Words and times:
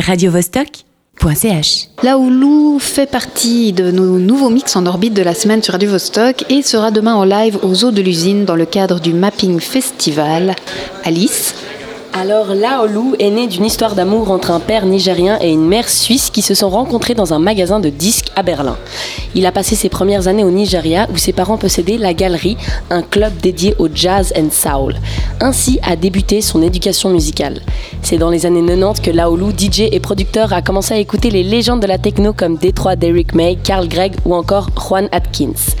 radiovostok.ch. 0.00 1.88
Laoulou 2.02 2.78
fait 2.78 3.10
partie 3.10 3.72
de 3.72 3.90
nos 3.90 4.18
nouveaux 4.18 4.50
mix 4.50 4.76
en 4.76 4.86
orbite 4.86 5.14
de 5.14 5.22
la 5.22 5.34
semaine 5.34 5.62
sur 5.62 5.72
Radio 5.72 5.90
Vostok 5.90 6.44
et 6.50 6.62
sera 6.62 6.90
demain 6.90 7.14
en 7.14 7.24
live 7.24 7.58
aux 7.62 7.84
eaux 7.84 7.92
de 7.92 8.02
l'usine 8.02 8.44
dans 8.44 8.56
le 8.56 8.66
cadre 8.66 9.00
du 9.00 9.12
Mapping 9.12 9.60
Festival. 9.60 10.54
Alice 11.04 11.54
alors 12.16 12.54
Laolu 12.54 13.16
est 13.18 13.30
né 13.30 13.48
d'une 13.48 13.64
histoire 13.64 13.96
d'amour 13.96 14.30
entre 14.30 14.52
un 14.52 14.60
père 14.60 14.86
nigérien 14.86 15.36
et 15.40 15.50
une 15.50 15.66
mère 15.66 15.88
suisse 15.88 16.30
qui 16.30 16.42
se 16.42 16.54
sont 16.54 16.70
rencontrés 16.70 17.14
dans 17.14 17.34
un 17.34 17.40
magasin 17.40 17.80
de 17.80 17.88
disques 17.88 18.30
à 18.36 18.44
Berlin. 18.44 18.76
Il 19.34 19.46
a 19.46 19.52
passé 19.52 19.74
ses 19.74 19.88
premières 19.88 20.28
années 20.28 20.44
au 20.44 20.50
Nigeria 20.52 21.08
où 21.12 21.16
ses 21.16 21.32
parents 21.32 21.58
possédaient 21.58 21.98
la 21.98 22.14
Galerie, 22.14 22.56
un 22.90 23.02
club 23.02 23.32
dédié 23.42 23.74
au 23.80 23.88
jazz 23.92 24.32
and 24.38 24.50
soul. 24.52 24.94
Ainsi 25.40 25.80
a 25.82 25.96
débuté 25.96 26.40
son 26.40 26.62
éducation 26.62 27.10
musicale. 27.10 27.60
C'est 28.02 28.18
dans 28.18 28.30
les 28.30 28.46
années 28.46 28.64
90 28.64 29.00
que 29.00 29.10
Laolu, 29.10 29.50
DJ 29.50 29.88
et 29.90 29.98
producteur, 29.98 30.52
a 30.52 30.62
commencé 30.62 30.94
à 30.94 30.98
écouter 30.98 31.30
les 31.30 31.42
légendes 31.42 31.82
de 31.82 31.88
la 31.88 31.98
techno 31.98 32.32
comme 32.32 32.58
Detroit 32.58 32.94
Derrick 32.94 33.34
May, 33.34 33.56
Carl 33.56 33.88
Gregg 33.88 34.14
ou 34.24 34.36
encore 34.36 34.68
Juan 34.76 35.08
Atkins. 35.10 35.74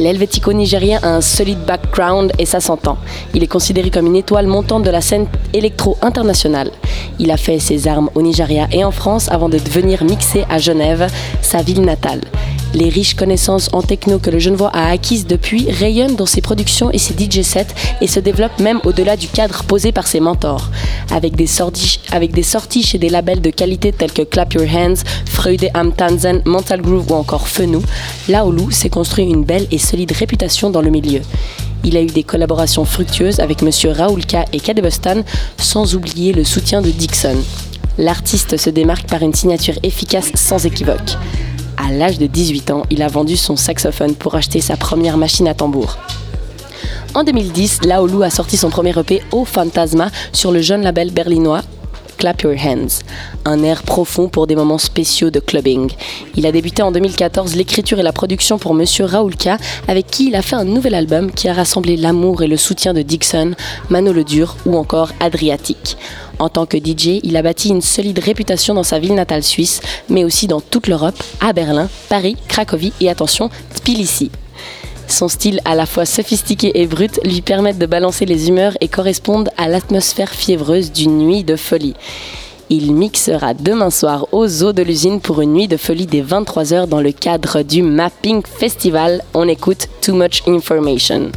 L'Helvético-nigérien 0.00 0.98
a 1.02 1.08
un 1.16 1.20
solide 1.20 1.58
background 1.66 2.32
et 2.38 2.46
ça 2.46 2.58
s'entend. 2.58 2.96
Il 3.34 3.42
est 3.42 3.46
considéré 3.46 3.90
comme 3.90 4.06
une 4.06 4.16
étoile 4.16 4.46
montante 4.46 4.82
de 4.82 4.88
la 4.88 5.02
scène 5.02 5.26
électro-internationale. 5.52 6.70
Il 7.18 7.30
a 7.30 7.36
fait 7.36 7.58
ses 7.58 7.86
armes 7.86 8.08
au 8.14 8.22
Nigeria 8.22 8.66
et 8.72 8.82
en 8.82 8.92
France 8.92 9.30
avant 9.30 9.50
de 9.50 9.58
devenir 9.58 10.02
mixé 10.02 10.46
à 10.48 10.56
Genève, 10.56 11.06
sa 11.42 11.60
ville 11.60 11.82
natale. 11.82 12.22
Les 12.72 12.88
riches 12.88 13.14
connaissances 13.14 13.68
en 13.72 13.82
techno 13.82 14.20
que 14.20 14.30
le 14.30 14.38
Genevois 14.38 14.70
a 14.72 14.90
acquises 14.90 15.26
depuis 15.26 15.68
rayonnent 15.70 16.14
dans 16.14 16.26
ses 16.26 16.40
productions 16.40 16.90
et 16.92 16.98
ses 16.98 17.14
DJ 17.14 17.42
sets 17.42 17.66
et 18.00 18.06
se 18.06 18.20
développent 18.20 18.60
même 18.60 18.80
au-delà 18.84 19.16
du 19.16 19.26
cadre 19.26 19.64
posé 19.64 19.90
par 19.90 20.06
ses 20.06 20.20
mentors. 20.20 20.70
Avec 21.10 21.34
des, 21.34 21.46
sorties, 21.48 22.82
chez 22.84 22.98
des 22.98 23.08
labels 23.08 23.40
de 23.40 23.50
qualité 23.50 23.92
tels 23.92 24.12
que 24.12 24.22
Clap 24.22 24.54
Your 24.54 24.68
Hands, 24.72 25.02
Freude 25.26 25.68
am 25.74 25.92
Tanzen, 25.92 26.42
Mental 26.44 26.80
Groove 26.80 27.10
ou 27.10 27.14
encore 27.14 27.48
Fenou, 27.48 27.82
Laolu 28.28 28.70
s'est 28.70 28.88
construit 28.88 29.24
une 29.24 29.44
belle 29.44 29.66
et 29.72 29.78
solide 29.78 30.12
réputation 30.12 30.70
dans 30.70 30.82
le 30.82 30.90
milieu. 30.90 31.22
Il 31.82 31.96
a 31.96 32.02
eu 32.02 32.06
des 32.06 32.22
collaborations 32.22 32.84
fructueuses 32.84 33.40
avec 33.40 33.62
Monsieur 33.62 33.90
Raoulka 33.90 34.44
et 34.52 34.60
Kadebostan, 34.60 35.22
sans 35.58 35.96
oublier 35.96 36.32
le 36.32 36.44
soutien 36.44 36.82
de 36.82 36.90
Dixon. 36.90 37.38
L'artiste 37.98 38.56
se 38.56 38.70
démarque 38.70 39.08
par 39.08 39.22
une 39.22 39.34
signature 39.34 39.78
efficace 39.82 40.30
sans 40.34 40.64
équivoque. 40.64 41.16
À 41.90 41.92
l'âge 41.92 42.18
de 42.20 42.28
18 42.28 42.70
ans, 42.70 42.82
il 42.90 43.02
a 43.02 43.08
vendu 43.08 43.36
son 43.36 43.56
saxophone 43.56 44.14
pour 44.14 44.36
acheter 44.36 44.60
sa 44.60 44.76
première 44.76 45.16
machine 45.16 45.48
à 45.48 45.54
tambour. 45.54 45.98
En 47.16 47.24
2010, 47.24 47.80
Laolu 47.82 48.22
a 48.22 48.30
sorti 48.30 48.56
son 48.56 48.70
premier 48.70 48.96
EP 48.96 49.24
Au 49.32 49.44
Fantasma 49.44 50.08
sur 50.32 50.52
le 50.52 50.60
jeune 50.60 50.82
label 50.82 51.10
berlinois 51.10 51.62
Clap 52.16 52.42
Your 52.42 52.54
Hands, 52.64 53.00
un 53.44 53.64
air 53.64 53.82
profond 53.82 54.28
pour 54.28 54.46
des 54.46 54.54
moments 54.54 54.78
spéciaux 54.78 55.30
de 55.30 55.40
clubbing. 55.40 55.90
Il 56.36 56.46
a 56.46 56.52
débuté 56.52 56.80
en 56.80 56.92
2014 56.92 57.56
l'écriture 57.56 57.98
et 57.98 58.04
la 58.04 58.12
production 58.12 58.56
pour 58.56 58.74
Monsieur 58.74 59.06
Raoulka, 59.06 59.56
avec 59.88 60.06
qui 60.06 60.28
il 60.28 60.36
a 60.36 60.42
fait 60.42 60.54
un 60.54 60.64
nouvel 60.64 60.94
album 60.94 61.32
qui 61.32 61.48
a 61.48 61.54
rassemblé 61.54 61.96
l'amour 61.96 62.44
et 62.44 62.46
le 62.46 62.56
soutien 62.56 62.94
de 62.94 63.02
Dixon, 63.02 63.56
Mano 63.88 64.12
Le 64.12 64.22
Dur 64.22 64.54
ou 64.64 64.76
encore 64.76 65.10
Adriatique. 65.18 65.96
En 66.40 66.48
tant 66.48 66.64
que 66.64 66.78
DJ, 66.78 67.20
il 67.22 67.36
a 67.36 67.42
bâti 67.42 67.68
une 67.68 67.82
solide 67.82 68.18
réputation 68.18 68.72
dans 68.72 68.82
sa 68.82 68.98
ville 68.98 69.14
natale 69.14 69.42
suisse, 69.42 69.82
mais 70.08 70.24
aussi 70.24 70.46
dans 70.46 70.62
toute 70.62 70.88
l'Europe, 70.88 71.22
à 71.38 71.52
Berlin, 71.52 71.88
Paris, 72.08 72.36
Cracovie 72.48 72.94
et 72.98 73.10
attention, 73.10 73.50
Tbilissi. 73.74 74.30
Son 75.06 75.28
style 75.28 75.60
à 75.66 75.74
la 75.74 75.84
fois 75.84 76.06
sophistiqué 76.06 76.80
et 76.80 76.86
brut 76.86 77.20
lui 77.24 77.42
permet 77.42 77.74
de 77.74 77.84
balancer 77.84 78.24
les 78.24 78.48
humeurs 78.48 78.72
et 78.80 78.88
correspondent 78.88 79.50
à 79.58 79.68
l'atmosphère 79.68 80.30
fiévreuse 80.30 80.92
d'une 80.92 81.18
nuit 81.18 81.44
de 81.44 81.56
folie. 81.56 81.94
Il 82.70 82.94
mixera 82.94 83.52
demain 83.52 83.90
soir 83.90 84.26
aux 84.32 84.62
eaux 84.62 84.72
de 84.72 84.82
l'usine 84.82 85.20
pour 85.20 85.42
une 85.42 85.52
nuit 85.52 85.68
de 85.68 85.76
folie 85.76 86.06
des 86.06 86.22
23h 86.22 86.86
dans 86.86 87.02
le 87.02 87.12
cadre 87.12 87.62
du 87.62 87.82
Mapping 87.82 88.42
Festival. 88.46 89.22
On 89.34 89.46
écoute 89.46 89.88
Too 90.00 90.14
Much 90.14 90.42
Information. 90.46 91.32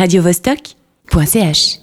radiovostok.ch 0.00 1.80